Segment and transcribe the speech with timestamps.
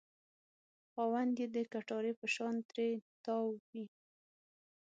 [0.91, 2.89] خاوند یې د کټارې په شان ترې
[3.23, 3.85] تاو وي.